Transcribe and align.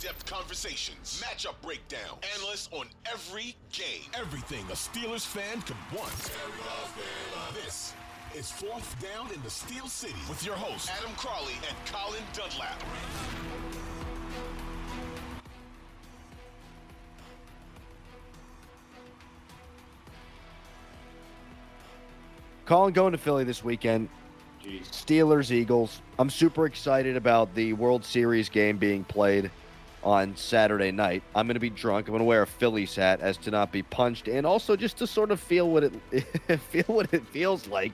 in-depth 0.00 0.24
conversations, 0.26 1.22
matchup 1.22 1.54
breakdown, 1.62 2.18
analysts 2.36 2.68
on 2.72 2.86
every 3.10 3.54
game, 3.72 4.08
everything 4.14 4.64
a 4.70 4.74
Steelers 4.74 5.26
fan 5.26 5.60
could 5.62 5.76
want. 5.94 6.12
This 7.54 7.92
is 8.34 8.50
Fourth 8.50 8.96
Down 9.02 9.30
in 9.34 9.42
the 9.42 9.50
Steel 9.50 9.86
City 9.88 10.14
with 10.28 10.44
your 10.44 10.54
hosts 10.54 10.88
Adam 10.88 11.14
Crowley 11.16 11.52
and 11.68 11.76
Colin 11.86 12.22
Dunlap. 12.32 12.82
Colin 22.64 22.92
going 22.92 23.12
to 23.12 23.18
Philly 23.18 23.44
this 23.44 23.64
weekend. 23.64 24.08
Jeez. 24.64 24.88
Steelers, 24.90 25.50
Eagles. 25.50 26.00
I'm 26.18 26.30
super 26.30 26.66
excited 26.66 27.16
about 27.16 27.54
the 27.54 27.72
World 27.72 28.04
Series 28.04 28.48
game 28.48 28.78
being 28.78 29.04
played 29.04 29.50
on 30.02 30.34
Saturday 30.36 30.90
night. 30.90 31.22
I'm 31.34 31.46
going 31.46 31.54
to 31.54 31.60
be 31.60 31.70
drunk. 31.70 32.08
I'm 32.08 32.12
going 32.12 32.20
to 32.20 32.24
wear 32.24 32.42
a 32.42 32.46
Phillies 32.46 32.94
hat 32.96 33.20
as 33.20 33.36
to 33.38 33.50
not 33.50 33.70
be 33.72 33.82
punched, 33.82 34.28
and 34.28 34.46
also 34.46 34.76
just 34.76 34.96
to 34.98 35.06
sort 35.06 35.30
of 35.30 35.40
feel 35.40 35.68
what 35.68 35.84
it 35.84 35.92
feel 36.70 36.84
what 36.86 37.12
it 37.12 37.26
feels 37.28 37.66
like 37.68 37.92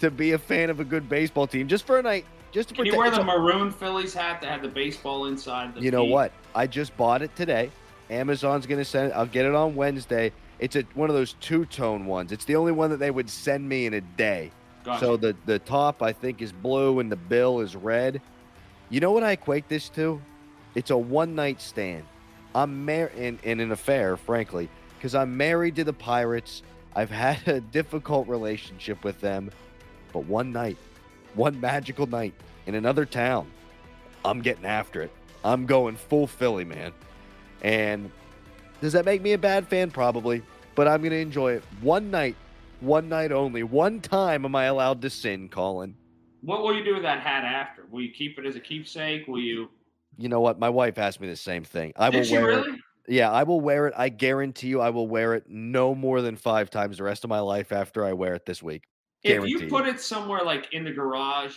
to 0.00 0.10
be 0.10 0.32
a 0.32 0.38
fan 0.38 0.68
of 0.70 0.80
a 0.80 0.84
good 0.84 1.08
baseball 1.08 1.46
team, 1.46 1.68
just 1.68 1.86
for 1.86 1.98
a 1.98 2.02
night. 2.02 2.26
Just 2.52 2.68
to 2.70 2.74
Can 2.74 2.86
you 2.86 2.92
pretend- 2.92 3.16
wear 3.16 3.24
the 3.26 3.32
a- 3.32 3.38
maroon 3.38 3.70
Phillies 3.70 4.14
hat 4.14 4.40
that 4.40 4.50
had 4.50 4.62
the 4.62 4.68
baseball 4.68 5.26
inside? 5.26 5.74
The 5.74 5.80
You 5.80 5.90
know 5.90 6.04
feet? 6.04 6.12
what? 6.12 6.32
I 6.54 6.66
just 6.66 6.96
bought 6.96 7.20
it 7.22 7.34
today. 7.36 7.70
Amazon's 8.08 8.66
going 8.66 8.78
to 8.78 8.84
send. 8.84 9.12
I'll 9.12 9.26
get 9.26 9.44
it 9.46 9.54
on 9.54 9.74
Wednesday. 9.74 10.32
It's 10.58 10.76
a 10.76 10.82
one 10.94 11.10
of 11.10 11.16
those 11.16 11.34
two 11.40 11.64
tone 11.66 12.06
ones. 12.06 12.32
It's 12.32 12.44
the 12.44 12.56
only 12.56 12.72
one 12.72 12.90
that 12.90 12.98
they 12.98 13.10
would 13.10 13.28
send 13.28 13.68
me 13.68 13.84
in 13.86 13.94
a 13.94 14.00
day. 14.00 14.50
Gotcha. 14.84 15.00
So 15.00 15.16
the 15.16 15.34
the 15.44 15.58
top 15.58 16.02
I 16.02 16.12
think 16.12 16.40
is 16.40 16.52
blue 16.52 17.00
and 17.00 17.10
the 17.10 17.16
bill 17.16 17.60
is 17.60 17.74
red. 17.74 18.22
You 18.88 19.00
know 19.00 19.10
what 19.10 19.24
I 19.24 19.32
equate 19.32 19.68
this 19.68 19.88
to? 19.90 20.22
It's 20.76 20.90
a 20.90 20.96
one 20.96 21.34
night 21.34 21.62
stand. 21.62 22.04
I'm 22.54 22.84
married 22.84 23.16
in, 23.16 23.38
in 23.42 23.60
an 23.60 23.72
affair, 23.72 24.18
frankly, 24.18 24.68
because 24.96 25.14
I'm 25.14 25.34
married 25.34 25.74
to 25.76 25.84
the 25.84 25.94
Pirates. 25.94 26.62
I've 26.94 27.10
had 27.10 27.48
a 27.48 27.60
difficult 27.60 28.28
relationship 28.28 29.02
with 29.02 29.18
them, 29.20 29.50
but 30.12 30.26
one 30.26 30.52
night, 30.52 30.76
one 31.34 31.58
magical 31.60 32.06
night 32.06 32.34
in 32.66 32.74
another 32.74 33.06
town, 33.06 33.50
I'm 34.22 34.42
getting 34.42 34.66
after 34.66 35.00
it. 35.00 35.10
I'm 35.42 35.64
going 35.64 35.96
full 35.96 36.26
Philly, 36.26 36.64
man. 36.64 36.92
And 37.62 38.10
does 38.82 38.92
that 38.92 39.06
make 39.06 39.22
me 39.22 39.32
a 39.32 39.38
bad 39.38 39.66
fan? 39.66 39.90
Probably, 39.90 40.42
but 40.74 40.86
I'm 40.86 41.02
gonna 41.02 41.16
enjoy 41.16 41.52
it. 41.54 41.64
One 41.80 42.10
night, 42.10 42.36
one 42.80 43.08
night 43.08 43.32
only. 43.32 43.62
One 43.62 44.00
time 44.00 44.44
am 44.44 44.54
I 44.54 44.64
allowed 44.64 45.00
to 45.02 45.08
sin, 45.10 45.48
Colin. 45.48 45.96
what 46.42 46.62
will 46.62 46.76
you 46.76 46.84
do 46.84 46.94
with 46.94 47.02
that 47.04 47.20
hat 47.20 47.44
after? 47.44 47.86
Will 47.90 48.02
you 48.02 48.12
keep 48.12 48.38
it 48.38 48.44
as 48.44 48.56
a 48.56 48.60
keepsake? 48.60 49.26
Will 49.26 49.40
you? 49.40 49.70
You 50.18 50.28
know 50.28 50.40
what? 50.40 50.58
My 50.58 50.68
wife 50.68 50.98
asked 50.98 51.20
me 51.20 51.28
the 51.28 51.36
same 51.36 51.64
thing. 51.64 51.92
I 51.96 52.08
will 52.08 52.20
Did 52.20 52.26
she 52.26 52.32
wear 52.34 52.58
it. 52.60 52.66
Yeah, 53.08 53.30
I 53.30 53.44
will 53.44 53.60
wear 53.60 53.86
it. 53.86 53.94
I 53.96 54.08
guarantee 54.08 54.68
you, 54.68 54.80
I 54.80 54.90
will 54.90 55.06
wear 55.06 55.34
it 55.34 55.44
no 55.48 55.94
more 55.94 56.22
than 56.22 56.36
five 56.36 56.70
times 56.70 56.98
the 56.98 57.04
rest 57.04 57.24
of 57.24 57.30
my 57.30 57.40
life 57.40 57.70
after 57.72 58.04
I 58.04 58.12
wear 58.12 58.34
it 58.34 58.46
this 58.46 58.62
week. 58.62 58.84
If 59.22 59.46
you 59.46 59.68
put 59.68 59.86
it 59.86 60.00
somewhere 60.00 60.44
like 60.44 60.72
in 60.72 60.84
the 60.84 60.92
garage 60.92 61.54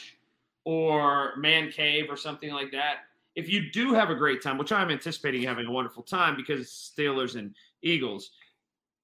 or 0.64 1.36
man 1.38 1.72
cave 1.72 2.06
or 2.10 2.18
something 2.18 2.52
like 2.52 2.72
that, 2.72 2.98
if 3.36 3.50
you 3.50 3.72
do 3.72 3.94
have 3.94 4.10
a 4.10 4.16
great 4.16 4.42
time, 4.42 4.58
which 4.58 4.72
I'm 4.72 4.90
anticipating 4.90 5.44
having 5.44 5.66
a 5.66 5.72
wonderful 5.72 6.04
time 6.04 6.36
because 6.36 6.62
it's 6.62 6.94
Steelers 6.96 7.36
and 7.36 7.56
Eagles, 7.82 8.32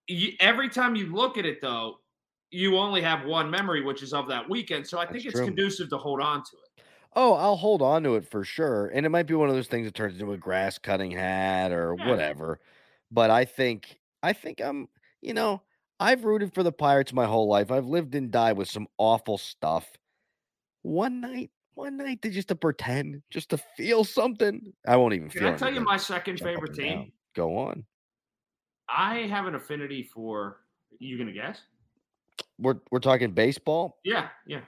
you, 0.08 0.34
every 0.40 0.70
time 0.70 0.96
you 0.96 1.14
look 1.14 1.38
at 1.38 1.46
it 1.46 1.62
though, 1.62 2.00
you 2.52 2.78
only 2.78 3.02
have 3.02 3.26
one 3.26 3.50
memory, 3.50 3.84
which 3.84 4.04
is 4.04 4.14
of 4.14 4.28
that 4.28 4.50
weekend. 4.50 4.88
So 4.88 5.00
I 5.00 5.06
think 5.06 5.26
it's 5.26 5.36
true. 5.36 5.46
conducive 5.46 5.90
to 5.90 5.98
hold 5.98 6.22
on 6.22 6.44
to 6.44 6.52
it. 6.64 6.65
Oh, 7.16 7.34
I'll 7.34 7.56
hold 7.56 7.82
on 7.82 8.04
to 8.04 8.16
it 8.16 8.30
for 8.30 8.44
sure. 8.44 8.88
And 8.88 9.06
it 9.06 9.10
might 9.10 9.24
be 9.28 9.34
one 9.34 9.50
of 9.50 9.56
those 9.56 9.68
things 9.68 9.88
that 9.88 9.94
turns 9.96 10.16
into 10.20 10.32
a 10.34 10.38
grass 10.38 10.78
cutting 10.78 11.12
hat 11.12 11.72
or 11.72 11.96
Yeah. 11.98 12.06
whatever. 12.10 12.60
But 13.12 13.30
I 13.30 13.46
think 13.46 14.00
I 14.24 14.34
think 14.34 14.60
I'm, 14.62 14.88
you 15.22 15.34
know, 15.34 15.62
I've 16.00 16.26
rooted 16.26 16.54
for 16.54 16.64
the 16.64 16.72
Pirates 16.74 17.14
my 17.14 17.26
whole 17.26 17.48
life. 17.48 17.72
I've 17.72 17.86
lived 17.86 18.16
and 18.16 18.32
died 18.32 18.58
with 18.58 18.70
some 18.70 18.88
awful 18.98 19.38
stuff. 19.38 19.98
One 20.84 21.22
night, 21.22 21.52
one 21.76 21.98
night 21.98 22.22
to 22.24 22.32
just 22.32 22.50
to 22.50 22.56
pretend, 22.58 23.24
just 23.32 23.50
to 23.52 23.58
feel 23.60 24.04
something. 24.06 24.74
I 24.88 24.98
won't 24.98 25.16
even 25.16 25.32
Can 25.32 25.44
feel 25.44 25.52
I 25.52 25.52
tell 25.52 25.72
you 25.74 25.82
my 25.82 25.98
second 25.98 26.40
Jump 26.40 26.42
favorite 26.42 26.74
team? 26.74 27.06
down. 27.06 27.14
Go 27.36 27.58
on. 27.58 27.86
I 28.90 29.20
have 29.28 29.46
an 29.48 29.56
affinity 29.56 30.04
for. 30.04 30.62
You 31.00 31.18
gonna 31.18 31.34
guess? 31.34 31.62
We're 32.58 32.82
we're 32.92 33.00
talking 33.00 33.32
baseball. 33.34 34.02
Yeah, 34.04 34.30
yeah. 34.46 34.66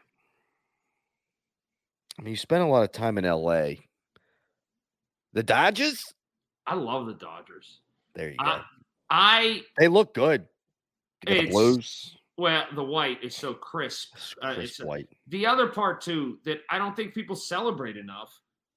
I 2.17 2.23
mean, 2.23 2.31
you 2.31 2.37
spent 2.37 2.63
a 2.63 2.67
lot 2.67 2.83
of 2.83 2.91
time 2.91 3.17
in 3.17 3.25
LA. 3.25 3.73
The 5.33 5.43
Dodgers? 5.43 6.13
I 6.65 6.73
love 6.75 7.05
the 7.05 7.13
Dodgers. 7.13 7.79
There 8.15 8.29
you 8.31 8.37
go. 8.37 8.45
I, 8.45 8.61
I 9.09 9.61
they 9.77 9.87
look 9.87 10.13
good. 10.13 10.47
The 11.25 11.43
It's 11.43 11.51
blues. 11.51 12.17
well, 12.37 12.65
the 12.73 12.83
white 12.83 13.23
is 13.23 13.35
so 13.35 13.53
crisp. 13.53 14.13
It's 14.15 14.35
uh, 14.41 14.55
it's 14.57 14.79
a- 14.79 14.85
White. 14.85 15.07
The 15.27 15.45
other 15.45 15.67
part 15.67 16.01
too 16.01 16.39
that 16.45 16.59
I 16.69 16.77
don't 16.77 16.95
think 16.95 17.13
people 17.13 17.35
celebrate 17.35 17.97
enough 17.97 18.33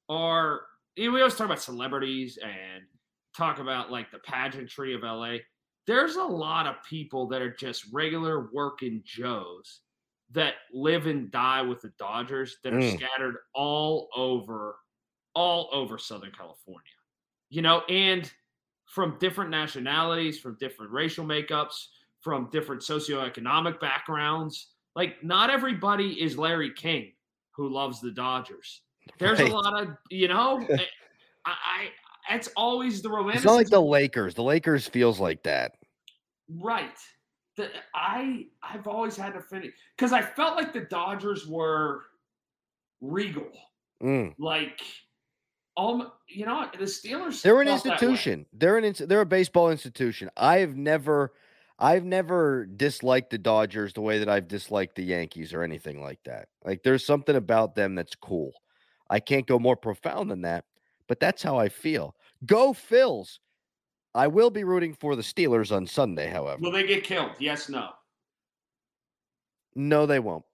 are 0.09 0.63
you 0.97 1.07
know, 1.07 1.15
we 1.15 1.21
always 1.21 1.35
talk 1.37 1.47
about 1.47 1.63
celebrities 1.63 2.39
and 2.43 2.85
talk 3.37 3.59
about 3.59 3.91
like 3.91 4.11
the 4.11 4.19
pageantry 4.19 4.95
of 4.95 5.03
LA. 5.03 5.37
There's 5.87 6.17
a 6.17 6.23
lot 6.23 6.67
of 6.67 6.77
people 6.89 7.27
that 7.29 7.41
are 7.41 7.53
just 7.55 7.87
regular 7.93 8.51
working 8.53 9.03
Joes 9.05 9.81
that 10.33 10.55
live 10.73 11.07
and 11.07 11.31
die 11.31 11.63
with 11.63 11.81
the 11.81 11.93
Dodgers 11.99 12.59
that 12.63 12.73
are 12.73 12.79
Mm. 12.79 12.97
scattered 12.97 13.37
all 13.55 14.09
over 14.15 14.77
all 15.35 15.69
over 15.73 15.97
Southern 15.97 16.33
California. 16.33 16.83
You 17.51 17.63
know, 17.63 17.81
and 17.89 18.31
from 18.87 19.17
different 19.19 19.51
nationalities, 19.51 20.41
from 20.41 20.57
different 20.59 20.91
racial 20.91 21.25
makeups, 21.25 21.87
from 22.21 22.51
different 22.51 22.83
socioeconomic 22.83 23.79
backgrounds. 23.81 24.73
Like, 24.97 25.23
not 25.23 25.49
everybody 25.51 26.21
is 26.21 26.37
Larry 26.37 26.73
King 26.73 27.13
who 27.53 27.69
loves 27.69 28.01
the 28.01 28.11
Dodgers. 28.11 28.83
There's 29.19 29.39
Right. 29.41 29.51
a 29.51 29.55
lot 29.55 29.81
of, 29.81 29.97
you 30.11 30.27
know, 30.29 30.59
eh, 30.71 30.85
I, 31.47 31.91
I 32.29 32.35
it's 32.35 32.49
always 32.57 33.01
the 33.03 33.09
romantic. 33.09 33.37
It's 33.37 33.45
not 33.45 33.55
like 33.55 33.69
the 33.71 33.81
Lakers. 33.81 34.35
The 34.35 34.43
Lakers 34.43 34.89
feels 34.89 35.21
like 35.21 35.43
that. 35.45 35.77
right. 36.49 36.99
I 37.95 38.47
I've 38.63 38.87
always 38.87 39.17
had 39.17 39.35
to 39.35 39.41
finish 39.41 39.73
because 39.97 40.13
I 40.13 40.23
felt 40.23 40.57
like 40.57 40.73
the 40.73 40.81
Dodgers 40.83 41.47
were 41.47 42.03
regal, 43.01 43.51
Mm. 44.03 44.35
like, 44.39 44.81
um, 45.77 46.13
you 46.29 46.47
know, 46.47 46.69
the 46.79 46.85
Steelers. 46.85 47.43
They're 47.43 47.61
an 47.61 47.67
felt 47.69 47.85
that 47.85 47.89
way. 47.89 47.93
institution. 48.09 48.47
They're 48.53 48.79
an 48.79 48.95
they're 49.07 49.21
a 49.21 49.27
baseball 49.27 49.71
institution. 49.71 50.31
I've 50.37 50.77
never 50.77 51.33
I've 51.79 52.05
never 52.05 52.67
disliked 52.67 53.31
the 53.31 53.39
Dodgers 53.39 53.95
the 53.95 54.03
way 54.03 54.19
that 54.19 54.29
I've 54.29 54.49
disliked 54.49 54.97
the 54.97 55.03
Yankees 55.05 55.55
or 55.55 55.63
anything 55.63 56.03
like 56.03 56.23
that. 56.25 56.49
Like 56.65 56.83
there's 56.83 57.05
something 57.07 57.37
about 57.37 57.75
them 57.75 57.95
that's 57.95 58.15
cool. 58.15 58.53
I 59.09 59.19
can't 59.21 59.47
go 59.47 59.59
more 59.59 59.77
profound 59.77 60.31
than 60.31 60.43
that, 60.43 60.67
but 61.09 61.21
that's 61.21 61.43
how 61.43 61.59
I 61.59 61.69
feel. 61.69 62.15
Go 62.45 62.73
Phils. 62.73 63.39
I 64.15 64.27
will 64.27 64.51
be 64.51 64.65
rooting 64.65 64.95
for 64.95 65.15
the 65.15 65.23
Steelers 65.23 65.75
on 65.75 65.87
Sunday, 65.87 66.29
however. 66.29 66.61
Will 66.61 66.73
they 66.73 66.87
get 66.87 67.05
killed? 67.05 67.31
Yes, 67.39 67.69
no. 67.69 67.91
No, 69.75 70.07
they 70.07 70.19
won't. 70.19 70.45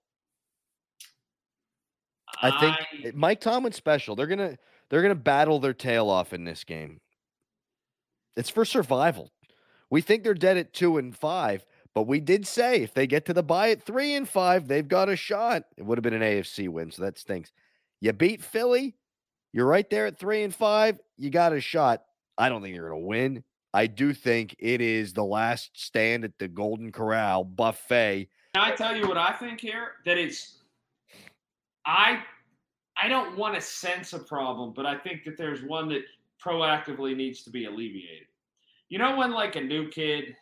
I 2.41 2.75
think 3.01 3.15
Mike 3.15 3.41
Tomlin's 3.41 3.75
special. 3.75 4.15
They're 4.15 4.27
gonna 4.27 4.57
they're 4.89 5.01
gonna 5.01 5.15
battle 5.15 5.59
their 5.59 5.73
tail 5.73 6.09
off 6.09 6.33
in 6.33 6.43
this 6.43 6.63
game. 6.63 7.01
It's 8.35 8.49
for 8.49 8.63
survival. 8.63 9.31
We 9.89 10.01
think 10.01 10.23
they're 10.23 10.35
dead 10.35 10.57
at 10.57 10.73
two 10.73 10.97
and 10.97 11.15
five, 11.15 11.65
but 11.95 12.03
we 12.03 12.19
did 12.19 12.45
say 12.45 12.83
if 12.83 12.93
they 12.93 13.07
get 13.07 13.25
to 13.25 13.33
the 13.33 13.41
bye 13.41 13.71
at 13.71 13.81
three 13.81 14.13
and 14.13 14.29
five, 14.29 14.67
they've 14.67 14.87
got 14.87 15.09
a 15.09 15.15
shot. 15.15 15.63
It 15.77 15.85
would 15.85 15.97
have 15.97 16.03
been 16.03 16.13
an 16.13 16.21
AFC 16.21 16.69
win, 16.69 16.91
so 16.91 17.01
that 17.03 17.17
stinks. 17.17 17.51
You 18.01 18.13
beat 18.13 18.43
Philly, 18.43 18.95
you're 19.51 19.65
right 19.65 19.89
there 19.89 20.05
at 20.05 20.19
three 20.19 20.43
and 20.43 20.53
five. 20.53 20.99
You 21.17 21.31
got 21.31 21.53
a 21.53 21.59
shot. 21.59 22.03
I 22.37 22.49
don't 22.49 22.61
think 22.61 22.75
you're 22.75 22.89
gonna 22.89 22.99
win. 22.99 23.43
I 23.73 23.87
do 23.87 24.13
think 24.13 24.55
it 24.59 24.81
is 24.81 25.13
the 25.13 25.23
last 25.23 25.71
stand 25.73 26.23
at 26.23 26.37
the 26.39 26.47
Golden 26.47 26.91
Corral 26.91 27.43
buffet. 27.43 28.29
Can 28.55 28.63
I 28.63 28.75
tell 28.75 28.95
you 28.95 29.07
what 29.07 29.17
I 29.17 29.33
think 29.33 29.59
here? 29.59 29.91
That 30.05 30.17
it's 30.17 30.59
I 31.85 32.23
I 33.01 33.07
don't 33.07 33.37
want 33.37 33.55
to 33.55 33.61
sense 33.61 34.13
a 34.13 34.19
problem, 34.19 34.73
but 34.75 34.85
I 34.85 34.97
think 34.97 35.23
that 35.25 35.37
there's 35.37 35.61
one 35.63 35.89
that 35.89 36.01
proactively 36.43 37.15
needs 37.15 37.43
to 37.43 37.49
be 37.49 37.65
alleviated. 37.65 38.27
You 38.89 38.99
know 38.99 39.17
when 39.17 39.31
like 39.31 39.55
a 39.55 39.61
new 39.61 39.89
kid 39.89 40.35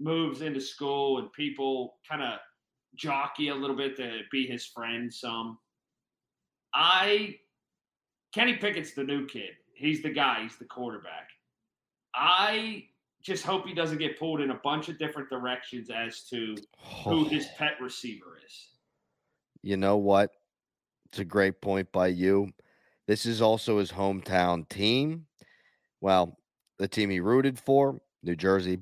moves 0.00 0.42
into 0.42 0.60
school 0.60 1.18
and 1.18 1.32
people 1.32 1.96
kind 2.08 2.22
of 2.22 2.38
jockey 2.96 3.48
a 3.48 3.54
little 3.54 3.76
bit 3.76 3.96
to 3.96 4.20
be 4.30 4.46
his 4.46 4.66
friend 4.66 5.12
some. 5.12 5.58
I 6.74 7.36
Kenny 8.34 8.54
Pickett's 8.54 8.94
the 8.94 9.04
new 9.04 9.26
kid. 9.26 9.50
He's 9.74 10.02
the 10.02 10.10
guy, 10.10 10.42
he's 10.42 10.56
the 10.56 10.64
quarterback. 10.64 11.30
I 12.14 12.84
just 13.22 13.44
hope 13.44 13.66
he 13.66 13.74
doesn't 13.74 13.98
get 13.98 14.18
pulled 14.18 14.40
in 14.40 14.50
a 14.50 14.60
bunch 14.62 14.88
of 14.88 14.98
different 14.98 15.30
directions 15.30 15.90
as 15.90 16.22
to 16.24 16.56
who 17.04 17.20
oh. 17.20 17.24
his 17.24 17.46
pet 17.56 17.74
receiver 17.80 18.38
is. 18.44 18.68
You 19.62 19.76
know 19.76 19.96
what? 19.96 20.30
It's 21.06 21.20
a 21.20 21.24
great 21.24 21.60
point 21.60 21.90
by 21.92 22.08
you. 22.08 22.50
This 23.06 23.26
is 23.26 23.40
also 23.40 23.78
his 23.78 23.92
hometown 23.92 24.68
team. 24.68 25.26
Well, 26.00 26.36
the 26.78 26.88
team 26.88 27.10
he 27.10 27.20
rooted 27.20 27.58
for, 27.58 28.00
New 28.22 28.34
Jersey, 28.34 28.78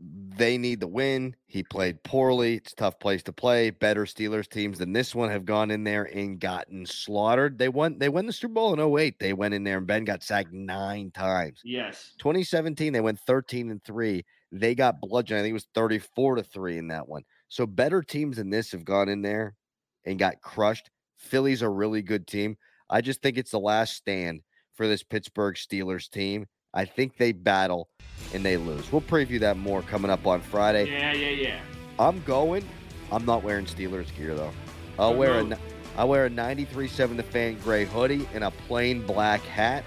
they 0.00 0.58
need 0.58 0.78
the 0.80 0.86
win. 0.86 1.34
He 1.46 1.64
played 1.64 2.02
poorly. 2.04 2.54
It's 2.54 2.72
a 2.72 2.76
tough 2.76 3.00
place 3.00 3.22
to 3.24 3.32
play. 3.32 3.70
Better 3.70 4.04
Steelers 4.04 4.48
teams 4.48 4.78
than 4.78 4.92
this 4.92 5.14
one 5.14 5.30
have 5.30 5.44
gone 5.44 5.70
in 5.72 5.82
there 5.82 6.04
and 6.04 6.38
gotten 6.38 6.86
slaughtered. 6.86 7.58
They 7.58 7.68
won 7.68 7.98
they 7.98 8.08
won 8.08 8.26
the 8.26 8.32
Super 8.32 8.54
Bowl 8.54 8.72
in 8.72 8.98
08. 8.98 9.18
They 9.18 9.32
went 9.32 9.54
in 9.54 9.64
there 9.64 9.78
and 9.78 9.86
Ben 9.86 10.04
got 10.04 10.22
sacked 10.22 10.52
9 10.52 11.10
times. 11.10 11.60
Yes. 11.64 12.12
2017 12.18 12.92
they 12.92 13.00
went 13.00 13.18
13 13.20 13.70
and 13.70 13.82
3. 13.82 14.24
They 14.52 14.74
got 14.74 15.00
bludgeoned. 15.00 15.40
I 15.40 15.42
think 15.42 15.50
it 15.50 15.54
was 15.54 15.68
34 15.74 16.36
to 16.36 16.42
3 16.44 16.78
in 16.78 16.88
that 16.88 17.08
one. 17.08 17.24
So 17.48 17.66
better 17.66 18.02
teams 18.02 18.36
than 18.36 18.50
this 18.50 18.70
have 18.72 18.84
gone 18.84 19.08
in 19.08 19.22
there 19.22 19.56
and 20.04 20.18
got 20.18 20.40
crushed. 20.40 20.90
Philly's 21.16 21.62
a 21.62 21.68
really 21.68 22.02
good 22.02 22.26
team. 22.26 22.56
I 22.88 23.00
just 23.00 23.20
think 23.20 23.36
it's 23.36 23.50
the 23.50 23.58
last 23.58 23.94
stand 23.94 24.42
for 24.74 24.86
this 24.86 25.02
Pittsburgh 25.02 25.56
Steelers 25.56 26.08
team. 26.08 26.46
I 26.72 26.84
think 26.84 27.16
they 27.16 27.32
battle 27.32 27.88
and 28.34 28.44
they 28.44 28.56
lose. 28.56 28.90
We'll 28.92 29.02
preview 29.02 29.40
that 29.40 29.56
more 29.56 29.82
coming 29.82 30.10
up 30.10 30.26
on 30.26 30.40
Friday. 30.40 30.90
Yeah, 30.90 31.12
yeah, 31.12 31.28
yeah. 31.30 31.60
I'm 31.98 32.22
going. 32.24 32.64
I'm 33.10 33.24
not 33.24 33.42
wearing 33.42 33.64
Steelers 33.66 34.14
gear 34.16 34.34
though. 34.34 34.52
I'll 34.98 35.14
wear 35.14 35.40
a 35.40 35.58
I'll 35.96 36.08
wear 36.08 36.26
a 36.26 36.30
93.7 36.30 37.16
The 37.16 37.22
Fan 37.22 37.58
gray 37.60 37.84
hoodie 37.84 38.28
and 38.34 38.44
a 38.44 38.50
plain 38.50 39.04
black 39.04 39.40
hat. 39.40 39.84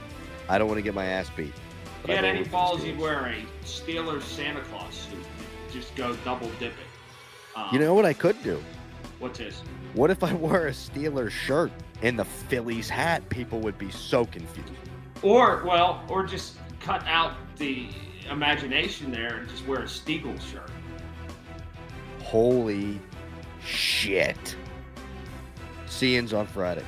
I 0.49 0.57
don't 0.57 0.67
want 0.67 0.77
to 0.77 0.81
get 0.81 0.93
my 0.93 1.05
ass 1.05 1.29
beat. 1.35 1.53
If 2.03 2.09
you 2.09 2.15
had 2.15 2.25
any 2.25 2.43
balls, 2.45 2.83
you'd 2.83 2.97
wear 2.97 3.27
a 3.27 3.45
Steelers 3.63 4.23
Santa 4.23 4.61
Claus 4.61 4.93
suit. 5.09 5.23
Just 5.71 5.95
go 5.95 6.15
double 6.25 6.49
dip 6.59 6.73
it. 6.73 7.57
Um, 7.57 7.67
You 7.71 7.79
know 7.79 7.93
what 7.93 8.05
I 8.05 8.13
could 8.13 8.41
do? 8.43 8.61
what's 9.19 9.37
this? 9.37 9.61
What 9.93 10.09
if 10.09 10.23
I 10.23 10.33
wore 10.45 10.67
a 10.67 10.71
Steelers 10.71 11.29
shirt 11.31 11.71
and 12.01 12.17
the 12.17 12.25
Phillies 12.25 12.89
hat? 12.89 13.29
People 13.29 13.59
would 13.59 13.77
be 13.77 13.91
so 13.91 14.25
confused. 14.25 14.71
Or 15.21 15.63
well, 15.63 16.03
or 16.09 16.25
just 16.25 16.57
cut 16.79 17.05
out 17.05 17.33
the 17.57 17.87
imagination 18.31 19.11
there 19.11 19.37
and 19.37 19.49
just 19.49 19.65
wear 19.67 19.79
a 19.81 19.85
Steagles 19.85 20.41
shirt. 20.51 20.69
Holy 22.21 22.99
shit. 23.63 24.55
See 25.87 26.15
yous 26.15 26.33
on 26.33 26.47
Friday. 26.47 26.85